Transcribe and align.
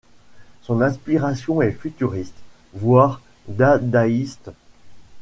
Son 0.63 0.81
inspiration 0.81 1.61
est 1.61 1.73
futuriste, 1.73 2.33
voire 2.73 3.21
dadaïste. 3.47 4.49